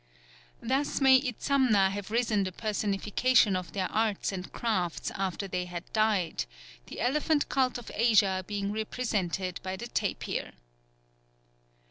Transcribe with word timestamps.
Thus 0.63 0.99
may 0.99 1.21
Itzamna 1.21 1.91
have 1.91 2.09
risen 2.09 2.43
the 2.43 2.51
personification 2.51 3.55
of 3.55 3.73
their 3.73 3.85
arts 3.91 4.31
and 4.31 4.51
crafts 4.51 5.11
after 5.13 5.47
they 5.47 5.65
had 5.65 5.83
died, 5.93 6.45
the 6.87 6.99
elephant 6.99 7.49
cult 7.49 7.77
of 7.77 7.91
Asia 7.93 8.43
being 8.47 8.71
represented 8.71 9.59
by 9.61 9.75
the 9.75 9.85
tapir. 9.85 10.53